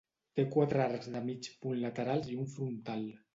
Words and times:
Té 0.37 0.45
quatre 0.53 0.81
arcs 0.85 1.09
de 1.17 1.21
mig 1.27 1.49
punt 1.67 1.77
laterals 1.83 2.33
i 2.37 2.39
un 2.47 2.51
frontal. 2.57 3.07